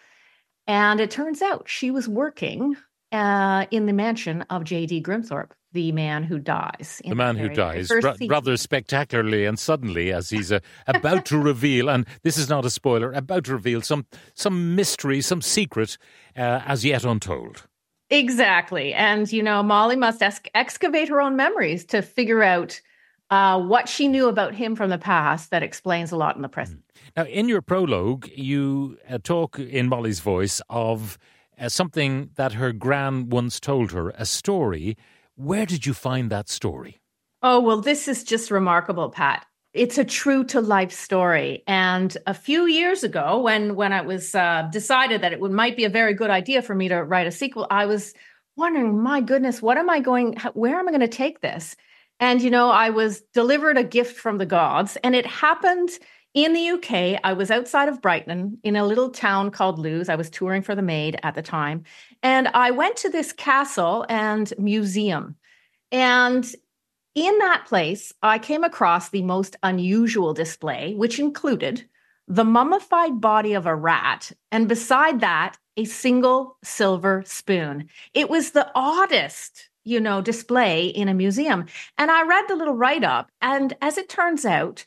And 0.66 0.98
it 0.98 1.12
turns 1.12 1.40
out 1.40 1.68
she 1.68 1.92
was 1.92 2.08
working 2.08 2.76
uh, 3.12 3.66
in 3.70 3.86
the 3.86 3.92
mansion 3.92 4.42
of 4.50 4.64
J.D. 4.64 5.02
Grimthorpe 5.02 5.52
the 5.76 5.92
man 5.92 6.24
who 6.24 6.38
dies. 6.38 7.02
The 7.06 7.14
man 7.14 7.36
who 7.36 7.50
dies, 7.50 7.90
ra- 8.02 8.16
rather 8.26 8.56
spectacularly 8.56 9.44
and 9.44 9.58
suddenly, 9.58 10.10
as 10.10 10.30
he's 10.30 10.50
uh, 10.50 10.60
about 10.86 11.26
to 11.26 11.38
reveal, 11.38 11.90
and 11.90 12.06
this 12.22 12.38
is 12.38 12.48
not 12.48 12.64
a 12.64 12.70
spoiler, 12.70 13.12
about 13.12 13.44
to 13.44 13.52
reveal 13.52 13.82
some 13.82 14.06
some 14.32 14.74
mystery, 14.74 15.20
some 15.20 15.42
secret, 15.42 15.98
uh, 16.34 16.62
as 16.64 16.82
yet 16.82 17.04
untold. 17.04 17.66
Exactly, 18.08 18.94
and 18.94 19.30
you 19.30 19.42
know, 19.42 19.62
Molly 19.62 19.96
must 19.96 20.22
ex- 20.22 20.40
excavate 20.54 21.10
her 21.10 21.20
own 21.20 21.36
memories 21.36 21.84
to 21.86 22.00
figure 22.00 22.42
out 22.42 22.80
uh, 23.28 23.60
what 23.60 23.86
she 23.86 24.08
knew 24.08 24.28
about 24.28 24.54
him 24.54 24.76
from 24.76 24.88
the 24.88 24.96
past 24.96 25.50
that 25.50 25.62
explains 25.62 26.10
a 26.10 26.16
lot 26.16 26.36
in 26.36 26.42
the 26.42 26.48
present. 26.48 26.82
Now, 27.18 27.24
in 27.24 27.50
your 27.50 27.60
prologue, 27.60 28.30
you 28.34 28.96
uh, 29.10 29.18
talk 29.22 29.58
in 29.58 29.88
Molly's 29.88 30.20
voice 30.20 30.62
of. 30.70 31.18
Uh, 31.58 31.70
something 31.70 32.28
that 32.34 32.52
her 32.52 32.70
gran 32.70 33.30
once 33.30 33.58
told 33.58 33.90
her, 33.90 34.10
a 34.18 34.26
story 34.26 34.94
where 35.36 35.66
did 35.66 35.86
you 35.86 35.94
find 35.94 36.30
that 36.30 36.48
story? 36.48 37.00
Oh, 37.42 37.60
well, 37.60 37.80
this 37.80 38.08
is 38.08 38.24
just 38.24 38.50
remarkable, 38.50 39.10
Pat. 39.10 39.46
It's 39.72 39.98
a 39.98 40.04
true 40.04 40.42
to 40.44 40.60
life 40.60 40.90
story. 40.90 41.62
And 41.66 42.16
a 42.26 42.32
few 42.32 42.64
years 42.66 43.04
ago, 43.04 43.42
when 43.42 43.76
when 43.76 43.92
I 43.92 44.00
was 44.00 44.34
uh, 44.34 44.68
decided 44.72 45.20
that 45.20 45.32
it 45.32 45.40
would 45.40 45.52
might 45.52 45.76
be 45.76 45.84
a 45.84 45.90
very 45.90 46.14
good 46.14 46.30
idea 46.30 46.62
for 46.62 46.74
me 46.74 46.88
to 46.88 47.02
write 47.02 47.26
a 47.26 47.30
sequel, 47.30 47.66
I 47.70 47.84
was 47.84 48.14
wondering, 48.56 48.98
my 48.98 49.20
goodness, 49.20 49.60
what 49.60 49.76
am 49.76 49.90
I 49.90 50.00
going? 50.00 50.36
Where 50.54 50.78
am 50.78 50.88
I 50.88 50.92
going 50.92 51.00
to 51.00 51.08
take 51.08 51.42
this? 51.42 51.76
And 52.18 52.40
you 52.40 52.50
know, 52.50 52.70
I 52.70 52.88
was 52.88 53.20
delivered 53.34 53.76
a 53.76 53.84
gift 53.84 54.16
from 54.18 54.38
the 54.38 54.46
gods, 54.46 54.96
and 55.04 55.14
it 55.14 55.26
happened 55.26 55.90
in 56.36 56.52
the 56.52 56.68
UK. 56.68 57.18
I 57.24 57.32
was 57.32 57.50
outside 57.50 57.88
of 57.88 58.02
Brighton 58.02 58.58
in 58.62 58.76
a 58.76 58.84
little 58.84 59.08
town 59.08 59.50
called 59.50 59.78
Lewes. 59.78 60.10
I 60.10 60.16
was 60.16 60.28
touring 60.28 60.60
for 60.60 60.74
the 60.74 60.82
Maid 60.82 61.18
at 61.22 61.34
the 61.34 61.42
time, 61.42 61.82
and 62.22 62.46
I 62.48 62.70
went 62.70 62.96
to 62.98 63.08
this 63.08 63.32
castle 63.32 64.04
and 64.08 64.52
museum. 64.58 65.36
And 65.90 66.46
in 67.14 67.38
that 67.38 67.64
place, 67.66 68.12
I 68.22 68.38
came 68.38 68.64
across 68.64 69.08
the 69.08 69.22
most 69.22 69.56
unusual 69.62 70.34
display, 70.34 70.94
which 70.94 71.18
included 71.18 71.88
the 72.28 72.44
mummified 72.44 73.18
body 73.18 73.54
of 73.54 73.64
a 73.64 73.74
rat, 73.74 74.30
and 74.52 74.68
beside 74.68 75.20
that, 75.20 75.56
a 75.78 75.86
single 75.86 76.58
silver 76.62 77.22
spoon. 77.24 77.88
It 78.12 78.28
was 78.28 78.50
the 78.50 78.70
oddest, 78.74 79.70
you 79.84 80.00
know, 80.00 80.20
display 80.20 80.86
in 80.88 81.08
a 81.08 81.14
museum. 81.14 81.66
And 81.96 82.10
I 82.10 82.24
read 82.24 82.44
the 82.48 82.56
little 82.56 82.74
write 82.74 83.04
up, 83.04 83.30
and 83.40 83.74
as 83.80 83.96
it 83.96 84.10
turns 84.10 84.44
out, 84.44 84.84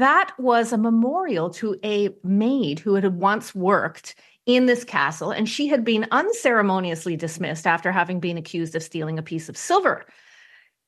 that 0.00 0.32
was 0.38 0.72
a 0.72 0.78
memorial 0.78 1.50
to 1.50 1.78
a 1.84 2.10
maid 2.22 2.78
who 2.78 2.94
had 2.94 3.16
once 3.16 3.54
worked 3.54 4.14
in 4.46 4.66
this 4.66 4.84
castle, 4.84 5.30
and 5.30 5.48
she 5.48 5.68
had 5.68 5.84
been 5.84 6.06
unceremoniously 6.10 7.16
dismissed 7.16 7.66
after 7.66 7.92
having 7.92 8.20
been 8.20 8.38
accused 8.38 8.74
of 8.74 8.82
stealing 8.82 9.18
a 9.18 9.22
piece 9.22 9.48
of 9.48 9.56
silver. 9.56 10.04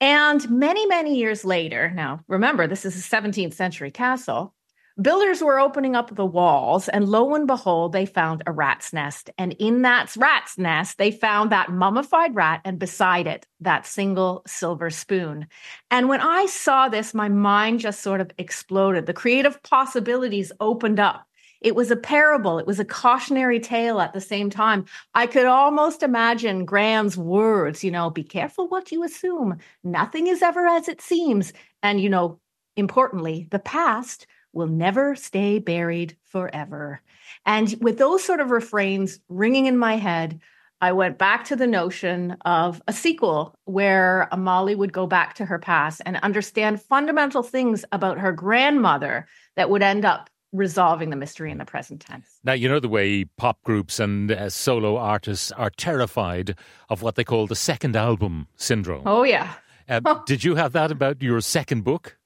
And 0.01 0.49
many, 0.51 0.87
many 0.87 1.17
years 1.17 1.45
later, 1.45 1.91
now 1.91 2.21
remember, 2.27 2.67
this 2.67 2.85
is 2.85 2.97
a 2.97 3.09
17th 3.09 3.55
century 3.55 3.91
castle, 3.91 4.55
builders 5.01 5.43
were 5.43 5.59
opening 5.59 5.97
up 5.97 6.15
the 6.15 6.25
walls, 6.25 6.89
and 6.89 7.09
lo 7.09 7.35
and 7.35 7.47
behold, 7.47 7.93
they 7.93 8.07
found 8.07 8.43
a 8.47 8.53
rat's 8.53 8.93
nest. 8.93 9.31
And 9.39 9.55
in 9.59 9.83
that 9.83 10.15
rat's 10.17 10.57
nest, 10.57 10.99
they 10.99 11.11
found 11.11 11.51
that 11.51 11.71
mummified 11.71 12.35
rat, 12.35 12.61
and 12.65 12.79
beside 12.79 13.27
it, 13.27 13.47
that 13.61 13.87
single 13.87 14.43
silver 14.47 14.91
spoon. 14.91 15.47
And 15.91 16.09
when 16.09 16.21
I 16.21 16.47
saw 16.47 16.89
this, 16.89 17.15
my 17.15 17.29
mind 17.29 17.81
just 17.81 18.01
sort 18.01 18.21
of 18.21 18.31
exploded. 18.39 19.07
The 19.07 19.13
creative 19.13 19.63
possibilities 19.63 20.53
opened 20.61 21.01
up. 21.01 21.27
It 21.61 21.75
was 21.75 21.91
a 21.91 21.97
parable. 21.97 22.59
It 22.59 22.67
was 22.67 22.79
a 22.79 22.85
cautionary 22.85 23.59
tale 23.59 23.99
at 23.99 24.13
the 24.13 24.21
same 24.21 24.51
time. 24.51 24.85
I 25.15 25.27
could 25.27 25.47
almost 25.47 26.03
imagine 26.03 26.67
Gran's 26.67 27.17
words, 27.17 27.83
you 27.83 27.91
know, 27.91 28.11
be 28.11 28.23
careful 28.23 28.69
what 28.69 28.93
you 28.93 29.03
assume. 29.03 29.57
Nothing 29.83 30.27
is 30.27 30.43
ever 30.43 30.67
as 30.67 30.89
it 30.89 31.01
seems. 31.01 31.55
And, 31.83 32.03
you 32.03 32.11
know, 32.11 32.39
importantly, 32.77 33.49
the 33.51 33.59
past 33.59 34.27
will 34.55 34.67
never 34.67 35.15
stay 35.15 35.59
buried 35.59 36.17
forever. 36.25 37.01
And 37.47 37.75
with 37.81 37.99
those 37.99 38.25
sort 38.25 38.41
of 38.41 38.51
refrains 38.51 39.21
ringing 39.29 39.67
in 39.67 39.77
my 39.77 39.97
head, 39.97 40.41
I 40.81 40.93
went 40.93 41.19
back 41.19 41.45
to 41.45 41.57
the 41.57 41.67
notion 41.67 42.37
of 42.45 42.83
a 42.87 42.93
sequel 42.93 43.55
where 43.65 44.29
Molly 44.37 44.75
would 44.75 44.93
go 44.93 45.07
back 45.07 45.35
to 45.35 45.45
her 45.47 45.59
past 45.59 46.03
and 46.05 46.17
understand 46.19 46.83
fundamental 46.83 47.43
things 47.43 47.85
about 47.93 48.19
her 48.19 48.33
grandmother 48.33 49.27
that 49.57 49.71
would 49.71 49.83
end 49.83 50.05
up 50.05 50.29
resolving 50.53 51.11
the 51.11 51.17
mystery 51.17 51.51
in 51.51 51.59
the 51.59 51.65
present 51.65 52.01
tense. 52.01 52.39
Now, 52.45 52.53
you 52.53 52.69
know 52.69 52.81
the 52.81 52.89
way 52.89 53.25
pop 53.25 53.63
groups 53.63 53.99
and 53.99 54.31
uh, 54.31 54.49
solo 54.49 54.97
artists 54.97 55.51
are 55.53 55.71
terrified 55.71 56.57
of 56.89 57.03
what 57.03 57.17
they 57.17 57.25
call 57.25 57.47
the 57.47 57.57
second 57.57 57.97
album 57.97 58.47
syndrome. 58.57 59.03
Oh, 59.07 59.25
yeah. 59.25 59.55
Uh, 59.89 60.21
did 60.27 60.45
you 60.45 60.55
have 60.55 60.73
that 60.73 60.91
about 60.91 61.23
your 61.23 61.41
second 61.41 61.83
book? 61.83 62.19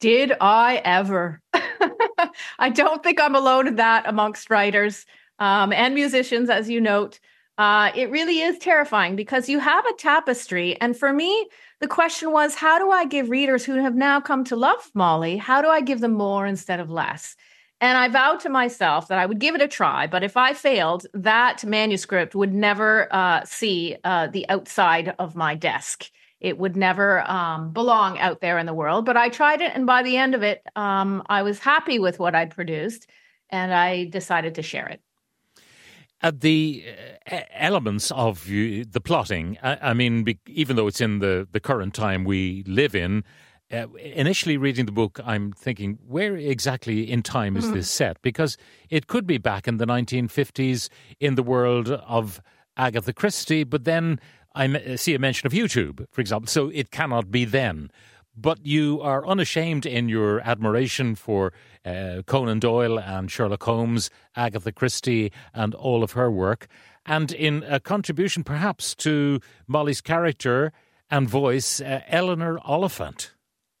Did 0.00 0.32
I 0.40 0.82
ever? 0.84 1.40
I 2.58 2.68
don't 2.68 3.02
think 3.02 3.20
I'm 3.20 3.34
alone 3.34 3.66
in 3.66 3.76
that 3.76 4.04
amongst 4.06 4.50
writers 4.50 5.06
um, 5.38 5.72
and 5.72 5.94
musicians, 5.94 6.50
as 6.50 6.68
you 6.68 6.80
note. 6.80 7.20
Uh, 7.58 7.92
it 7.94 8.10
really 8.10 8.40
is 8.40 8.58
terrifying 8.58 9.14
because 9.14 9.48
you 9.48 9.58
have 9.58 9.84
a 9.86 9.92
tapestry. 9.94 10.80
And 10.80 10.96
for 10.96 11.12
me, 11.12 11.48
the 11.80 11.88
question 11.88 12.32
was 12.32 12.54
how 12.54 12.78
do 12.78 12.90
I 12.90 13.04
give 13.04 13.28
readers 13.28 13.64
who 13.64 13.74
have 13.74 13.94
now 13.94 14.20
come 14.20 14.44
to 14.44 14.56
love 14.56 14.90
Molly, 14.94 15.36
how 15.36 15.60
do 15.60 15.68
I 15.68 15.80
give 15.80 16.00
them 16.00 16.12
more 16.12 16.46
instead 16.46 16.80
of 16.80 16.90
less? 16.90 17.36
And 17.80 17.98
I 17.98 18.08
vowed 18.08 18.38
to 18.40 18.48
myself 18.48 19.08
that 19.08 19.18
I 19.18 19.26
would 19.26 19.40
give 19.40 19.56
it 19.56 19.60
a 19.60 19.66
try. 19.66 20.06
But 20.06 20.22
if 20.22 20.36
I 20.36 20.54
failed, 20.54 21.06
that 21.14 21.64
manuscript 21.64 22.34
would 22.36 22.54
never 22.54 23.12
uh, 23.12 23.44
see 23.44 23.96
uh, 24.04 24.28
the 24.28 24.48
outside 24.48 25.14
of 25.18 25.34
my 25.34 25.56
desk. 25.56 26.08
It 26.42 26.58
would 26.58 26.76
never 26.76 27.22
um, 27.30 27.70
belong 27.72 28.18
out 28.18 28.40
there 28.40 28.58
in 28.58 28.66
the 28.66 28.74
world. 28.74 29.06
But 29.06 29.16
I 29.16 29.28
tried 29.28 29.60
it. 29.60 29.70
And 29.74 29.86
by 29.86 30.02
the 30.02 30.16
end 30.16 30.34
of 30.34 30.42
it, 30.42 30.66
um, 30.74 31.22
I 31.26 31.42
was 31.42 31.60
happy 31.60 32.00
with 32.00 32.18
what 32.18 32.34
I'd 32.34 32.50
produced. 32.50 33.08
And 33.48 33.72
I 33.72 34.06
decided 34.06 34.56
to 34.56 34.62
share 34.62 34.88
it. 34.88 35.00
Uh, 36.20 36.32
the 36.34 36.84
uh, 37.30 37.40
elements 37.52 38.10
of 38.10 38.44
the 38.46 39.00
plotting, 39.02 39.56
I, 39.62 39.90
I 39.90 39.94
mean, 39.94 40.24
be, 40.24 40.38
even 40.46 40.76
though 40.76 40.88
it's 40.88 41.00
in 41.00 41.20
the, 41.20 41.46
the 41.50 41.60
current 41.60 41.94
time 41.94 42.24
we 42.24 42.64
live 42.66 42.94
in, 42.94 43.24
uh, 43.72 43.86
initially 44.00 44.56
reading 44.56 44.86
the 44.86 44.92
book, 44.92 45.20
I'm 45.24 45.52
thinking, 45.52 45.98
where 46.06 46.36
exactly 46.36 47.10
in 47.10 47.22
time 47.22 47.56
is 47.56 47.66
mm. 47.66 47.74
this 47.74 47.88
set? 47.88 48.20
Because 48.20 48.56
it 48.90 49.06
could 49.06 49.26
be 49.26 49.38
back 49.38 49.68
in 49.68 49.78
the 49.78 49.86
1950s 49.86 50.88
in 51.20 51.36
the 51.36 51.42
world 51.42 51.90
of 51.90 52.40
Agatha 52.76 53.12
Christie, 53.12 53.64
but 53.64 53.84
then 53.84 54.20
I 54.54 54.96
see 54.96 55.14
a 55.14 55.18
mention 55.18 55.46
of 55.46 55.52
YouTube, 55.52 56.06
for 56.10 56.20
example, 56.20 56.48
so 56.48 56.68
it 56.68 56.90
cannot 56.90 57.30
be 57.30 57.44
then. 57.44 57.90
But 58.36 58.64
you 58.64 59.00
are 59.02 59.26
unashamed 59.26 59.84
in 59.84 60.08
your 60.08 60.40
admiration 60.40 61.14
for 61.14 61.52
uh, 61.84 62.22
Conan 62.26 62.60
Doyle 62.60 62.98
and 62.98 63.30
Sherlock 63.30 63.62
Holmes, 63.62 64.10
Agatha 64.36 64.72
Christie, 64.72 65.32
and 65.52 65.74
all 65.74 66.02
of 66.02 66.12
her 66.12 66.30
work, 66.30 66.66
and 67.04 67.32
in 67.32 67.62
a 67.68 67.78
contribution 67.78 68.42
perhaps 68.42 68.94
to 68.96 69.40
Molly's 69.66 70.00
character 70.00 70.72
and 71.10 71.28
voice, 71.28 71.80
uh, 71.80 72.00
Eleanor 72.08 72.58
Oliphant. 72.64 73.32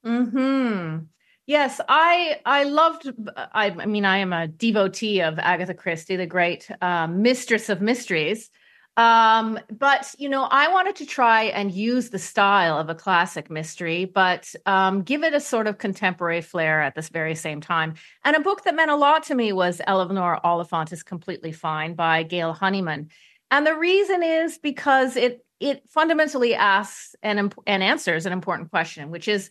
Hmm. 0.04 0.98
Yes, 1.46 1.80
I 1.88 2.40
I 2.44 2.64
loved. 2.64 3.10
I, 3.36 3.70
I, 3.70 3.86
mean, 3.86 4.04
I 4.04 4.18
am 4.18 4.32
a 4.32 4.48
devotee 4.48 5.20
of 5.20 5.38
Agatha 5.38 5.74
Christie, 5.74 6.16
the 6.16 6.26
great 6.26 6.70
uh, 6.80 7.06
mistress 7.06 7.68
of 7.68 7.80
mysteries. 7.80 8.50
Um, 8.96 9.58
but 9.70 10.14
you 10.18 10.28
know, 10.28 10.44
I 10.44 10.68
wanted 10.68 10.96
to 10.96 11.06
try 11.06 11.44
and 11.44 11.72
use 11.72 12.10
the 12.10 12.18
style 12.18 12.78
of 12.78 12.90
a 12.90 12.94
classic 12.94 13.50
mystery, 13.50 14.04
but 14.04 14.54
um, 14.66 15.02
give 15.02 15.22
it 15.22 15.32
a 15.32 15.40
sort 15.40 15.66
of 15.66 15.78
contemporary 15.78 16.42
flair 16.42 16.82
at 16.82 16.94
this 16.94 17.08
very 17.08 17.34
same 17.34 17.60
time. 17.60 17.94
And 18.24 18.36
a 18.36 18.40
book 18.40 18.64
that 18.64 18.74
meant 18.74 18.90
a 18.90 18.96
lot 18.96 19.22
to 19.24 19.34
me 19.34 19.52
was 19.52 19.80
Eleanor 19.86 20.38
Oliphant 20.44 20.92
is 20.92 21.02
Completely 21.02 21.52
Fine 21.52 21.94
by 21.94 22.22
Gail 22.22 22.52
Honeyman. 22.52 23.08
And 23.50 23.66
the 23.66 23.76
reason 23.76 24.22
is 24.22 24.58
because 24.58 25.16
it 25.16 25.44
it 25.58 25.82
fundamentally 25.88 26.54
asks 26.54 27.14
and 27.22 27.54
and 27.66 27.82
answers 27.82 28.26
an 28.26 28.32
important 28.32 28.70
question, 28.70 29.10
which 29.10 29.28
is 29.28 29.48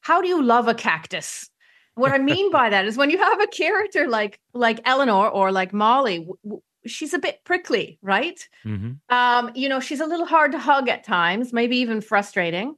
how 0.00 0.20
do 0.20 0.28
you 0.28 0.42
love 0.42 0.68
a 0.68 0.74
cactus? 0.74 1.48
What 1.94 2.12
I 2.12 2.18
mean 2.18 2.50
by 2.50 2.68
that 2.70 2.84
is 2.84 2.98
when 2.98 3.10
you 3.10 3.18
have 3.18 3.40
a 3.40 3.46
character 3.46 4.06
like 4.06 4.38
like 4.52 4.80
Eleanor 4.84 5.28
or 5.28 5.50
like 5.50 5.72
Molly, 5.72 6.18
w- 6.18 6.62
she's 6.86 7.14
a 7.14 7.18
bit 7.18 7.44
prickly, 7.44 7.98
right? 8.02 8.46
Mm-hmm. 8.64 9.14
Um, 9.14 9.50
you 9.54 9.68
know, 9.68 9.80
she's 9.80 10.00
a 10.00 10.06
little 10.06 10.26
hard 10.26 10.52
to 10.52 10.58
hug 10.58 10.88
at 10.88 11.04
times, 11.04 11.52
maybe 11.52 11.78
even 11.78 12.00
frustrating. 12.00 12.76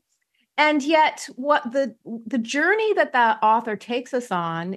And 0.57 0.83
yet, 0.83 1.29
what 1.35 1.73
the 1.73 1.97
the 2.05 2.39
journey 2.39 2.95
that 2.95 3.13
that 3.13 3.39
author 3.43 3.77
takes 3.77 4.15
us 4.15 4.31
on 4.31 4.77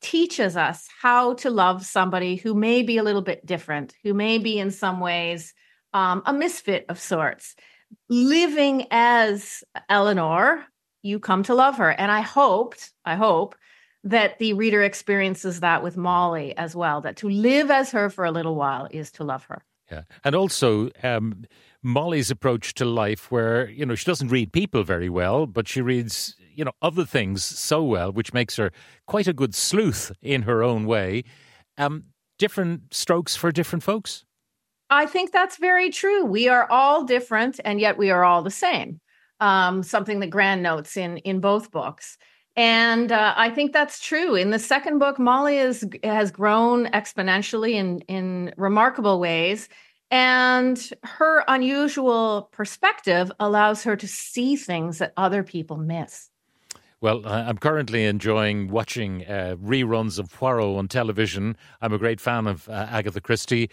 teaches 0.00 0.56
us 0.56 0.88
how 1.02 1.34
to 1.34 1.50
love 1.50 1.84
somebody 1.84 2.36
who 2.36 2.54
may 2.54 2.82
be 2.82 2.96
a 2.96 3.02
little 3.02 3.22
bit 3.22 3.44
different, 3.44 3.94
who 4.02 4.14
may 4.14 4.38
be 4.38 4.58
in 4.58 4.70
some 4.70 4.98
ways 4.98 5.52
um, 5.92 6.22
a 6.24 6.32
misfit 6.32 6.86
of 6.88 6.98
sorts. 6.98 7.54
Living 8.08 8.86
as 8.90 9.62
Eleanor, 9.88 10.64
you 11.02 11.18
come 11.18 11.42
to 11.42 11.54
love 11.54 11.76
her. 11.78 11.90
And 11.90 12.10
I 12.10 12.20
hoped, 12.20 12.92
I 13.04 13.16
hope 13.16 13.56
that 14.04 14.38
the 14.38 14.52
reader 14.54 14.82
experiences 14.82 15.60
that 15.60 15.82
with 15.82 15.96
Molly 15.96 16.56
as 16.56 16.74
well, 16.74 17.00
that 17.02 17.16
to 17.16 17.28
live 17.28 17.70
as 17.70 17.90
her 17.92 18.08
for 18.08 18.24
a 18.24 18.30
little 18.30 18.54
while 18.54 18.88
is 18.90 19.10
to 19.12 19.24
love 19.24 19.44
her. 19.44 19.62
Yeah. 19.90 20.02
And 20.24 20.34
also, 20.34 20.90
um, 21.02 21.44
Molly's 21.82 22.30
approach 22.30 22.74
to 22.74 22.84
life, 22.84 23.30
where, 23.30 23.68
you 23.68 23.84
know, 23.84 23.94
she 23.94 24.04
doesn't 24.04 24.28
read 24.28 24.52
people 24.52 24.84
very 24.84 25.08
well, 25.08 25.46
but 25.46 25.66
she 25.66 25.80
reads, 25.80 26.36
you 26.54 26.64
know, 26.64 26.72
other 26.80 27.04
things 27.04 27.44
so 27.44 27.82
well, 27.82 28.12
which 28.12 28.32
makes 28.32 28.56
her 28.56 28.70
quite 29.06 29.26
a 29.26 29.32
good 29.32 29.54
sleuth 29.54 30.12
in 30.22 30.42
her 30.42 30.62
own 30.62 30.86
way. 30.86 31.24
Um, 31.76 32.04
different 32.38 32.94
strokes 32.94 33.36
for 33.36 33.50
different 33.50 33.82
folks. 33.82 34.24
I 34.90 35.06
think 35.06 35.32
that's 35.32 35.56
very 35.56 35.90
true. 35.90 36.24
We 36.24 36.48
are 36.48 36.70
all 36.70 37.04
different, 37.04 37.60
and 37.64 37.80
yet 37.80 37.98
we 37.98 38.10
are 38.10 38.24
all 38.24 38.42
the 38.42 38.50
same 38.50 39.00
um, 39.40 39.82
something 39.82 40.20
that 40.20 40.30
Gran 40.30 40.62
notes 40.62 40.96
in 40.96 41.16
in 41.18 41.40
both 41.40 41.70
books. 41.70 42.18
And 42.60 43.10
uh, 43.10 43.32
I 43.38 43.48
think 43.48 43.72
that's 43.72 44.00
true. 44.00 44.34
In 44.34 44.50
the 44.50 44.58
second 44.58 44.98
book, 44.98 45.18
Molly 45.18 45.56
is, 45.56 45.88
has 46.04 46.30
grown 46.30 46.88
exponentially 46.88 47.72
in, 47.72 48.00
in 48.00 48.52
remarkable 48.58 49.18
ways. 49.18 49.70
And 50.10 50.78
her 51.02 51.42
unusual 51.48 52.50
perspective 52.52 53.32
allows 53.40 53.82
her 53.84 53.96
to 53.96 54.06
see 54.06 54.56
things 54.56 54.98
that 54.98 55.14
other 55.16 55.42
people 55.42 55.78
miss. 55.78 56.28
Well, 57.00 57.26
I'm 57.26 57.56
currently 57.56 58.04
enjoying 58.04 58.68
watching 58.68 59.24
uh, 59.24 59.56
reruns 59.58 60.18
of 60.18 60.30
Poirot 60.30 60.76
on 60.76 60.86
television. 60.86 61.56
I'm 61.80 61.94
a 61.94 61.98
great 61.98 62.20
fan 62.20 62.46
of 62.46 62.68
uh, 62.68 62.88
Agatha 62.90 63.22
Christie. 63.22 63.70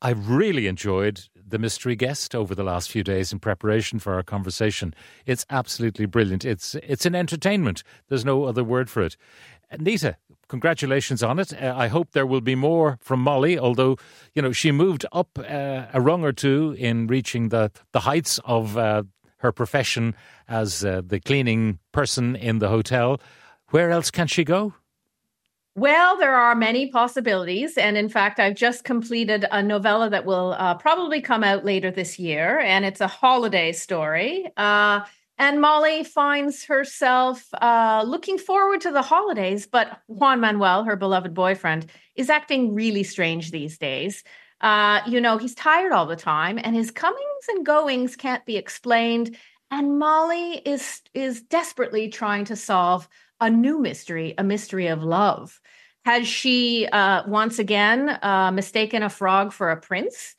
I 0.00 0.10
really 0.10 0.68
enjoyed 0.68 1.22
the 1.50 1.58
mystery 1.58 1.96
guest 1.96 2.34
over 2.34 2.54
the 2.54 2.64
last 2.64 2.90
few 2.90 3.02
days 3.02 3.32
in 3.32 3.38
preparation 3.38 3.98
for 3.98 4.14
our 4.14 4.22
conversation. 4.22 4.94
It's 5.26 5.46
absolutely 5.50 6.06
brilliant. 6.06 6.44
It's 6.44 6.74
it's 6.76 7.06
an 7.06 7.14
entertainment. 7.14 7.82
There's 8.08 8.24
no 8.24 8.44
other 8.44 8.64
word 8.64 8.90
for 8.90 9.02
it. 9.02 9.16
Nita, 9.78 10.16
congratulations 10.48 11.22
on 11.22 11.38
it. 11.38 11.52
Uh, 11.52 11.74
I 11.76 11.88
hope 11.88 12.12
there 12.12 12.26
will 12.26 12.40
be 12.40 12.54
more 12.54 12.98
from 13.02 13.20
Molly, 13.20 13.58
although, 13.58 13.96
you 14.34 14.42
know, 14.42 14.52
she 14.52 14.72
moved 14.72 15.04
up 15.12 15.38
uh, 15.38 15.86
a 15.92 16.00
rung 16.00 16.24
or 16.24 16.32
two 16.32 16.74
in 16.78 17.06
reaching 17.06 17.50
the, 17.50 17.70
the 17.92 18.00
heights 18.00 18.40
of 18.44 18.78
uh, 18.78 19.02
her 19.38 19.52
profession 19.52 20.14
as 20.48 20.84
uh, 20.84 21.02
the 21.04 21.20
cleaning 21.20 21.78
person 21.92 22.34
in 22.34 22.58
the 22.58 22.68
hotel. 22.68 23.20
Where 23.68 23.90
else 23.90 24.10
can 24.10 24.26
she 24.26 24.44
go? 24.44 24.74
Well, 25.78 26.18
there 26.18 26.34
are 26.34 26.56
many 26.56 26.88
possibilities. 26.88 27.78
And 27.78 27.96
in 27.96 28.08
fact, 28.08 28.40
I've 28.40 28.56
just 28.56 28.82
completed 28.82 29.46
a 29.48 29.62
novella 29.62 30.10
that 30.10 30.26
will 30.26 30.56
uh, 30.58 30.74
probably 30.74 31.20
come 31.20 31.44
out 31.44 31.64
later 31.64 31.92
this 31.92 32.18
year. 32.18 32.58
And 32.58 32.84
it's 32.84 33.00
a 33.00 33.06
holiday 33.06 33.70
story. 33.70 34.50
Uh, 34.56 35.02
and 35.38 35.60
Molly 35.60 36.02
finds 36.02 36.64
herself 36.64 37.46
uh, 37.54 38.02
looking 38.04 38.38
forward 38.38 38.80
to 38.80 38.90
the 38.90 39.02
holidays, 39.02 39.68
but 39.68 40.00
Juan 40.08 40.40
Manuel, 40.40 40.82
her 40.82 40.96
beloved 40.96 41.32
boyfriend, 41.32 41.86
is 42.16 42.28
acting 42.28 42.74
really 42.74 43.04
strange 43.04 43.52
these 43.52 43.78
days. 43.78 44.24
Uh, 44.60 45.00
you 45.06 45.20
know, 45.20 45.38
he's 45.38 45.54
tired 45.54 45.92
all 45.92 46.06
the 46.06 46.16
time 46.16 46.58
and 46.60 46.74
his 46.74 46.90
comings 46.90 47.44
and 47.50 47.64
goings 47.64 48.16
can't 48.16 48.44
be 48.44 48.56
explained. 48.56 49.36
And 49.70 50.00
Molly 50.00 50.54
is 50.54 51.02
is 51.14 51.42
desperately 51.42 52.08
trying 52.08 52.46
to 52.46 52.56
solve 52.56 53.08
a 53.40 53.50
new 53.50 53.78
mystery, 53.78 54.34
a 54.38 54.44
mystery 54.44 54.88
of 54.88 55.02
love. 55.02 55.60
Has 56.04 56.26
she 56.26 56.86
uh, 56.86 57.22
once 57.28 57.58
again 57.58 58.08
uh, 58.22 58.50
mistaken 58.52 59.02
a 59.02 59.10
frog 59.10 59.52
for 59.52 59.70
a 59.70 59.80
prince? 59.80 60.34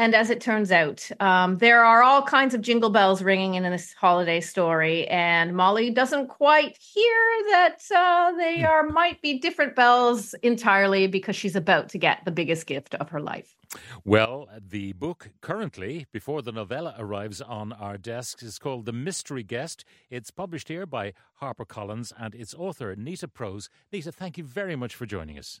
And 0.00 0.14
as 0.14 0.30
it 0.30 0.40
turns 0.40 0.72
out, 0.72 1.10
um, 1.20 1.58
there 1.58 1.84
are 1.84 2.02
all 2.02 2.22
kinds 2.22 2.54
of 2.54 2.62
jingle 2.62 2.88
bells 2.88 3.22
ringing 3.22 3.56
in 3.56 3.64
this 3.64 3.92
holiday 3.92 4.40
story, 4.40 5.06
and 5.08 5.54
Molly 5.54 5.90
doesn't 5.90 6.28
quite 6.28 6.78
hear 6.80 7.14
that 7.50 7.82
uh, 7.94 8.32
they 8.32 8.60
hmm. 8.60 8.64
are 8.64 8.82
might 8.88 9.20
be 9.20 9.38
different 9.38 9.76
bells 9.76 10.32
entirely 10.42 11.06
because 11.06 11.36
she's 11.36 11.54
about 11.54 11.90
to 11.90 11.98
get 11.98 12.24
the 12.24 12.30
biggest 12.30 12.66
gift 12.66 12.94
of 12.94 13.10
her 13.10 13.20
life. 13.20 13.54
Well, 14.02 14.48
the 14.58 14.94
book 14.94 15.32
currently, 15.42 16.06
before 16.10 16.40
the 16.40 16.50
novella 16.50 16.94
arrives 16.98 17.42
on 17.42 17.74
our 17.74 17.98
desks, 17.98 18.42
is 18.42 18.58
called 18.58 18.86
The 18.86 18.94
Mystery 18.94 19.42
Guest. 19.42 19.84
It's 20.08 20.30
published 20.30 20.68
here 20.68 20.86
by 20.86 21.12
HarperCollins, 21.42 22.10
and 22.18 22.34
its 22.34 22.54
author 22.54 22.96
Nita 22.96 23.28
Prose. 23.28 23.68
Nita, 23.92 24.12
thank 24.12 24.38
you 24.38 24.44
very 24.44 24.76
much 24.76 24.94
for 24.94 25.04
joining 25.04 25.38
us. 25.38 25.60